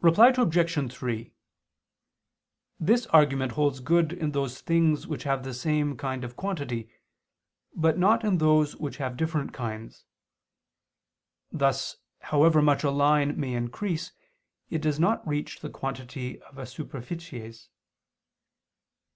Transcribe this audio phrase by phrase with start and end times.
[0.00, 0.92] Reply Obj.
[0.92, 1.32] 3:
[2.80, 6.90] This argument holds good in those things which have the same kind of quantity,
[7.72, 10.04] but not in those which have different kinds:
[11.52, 14.10] thus however much a line may increase
[14.68, 17.68] it does not reach the quantity of a superficies.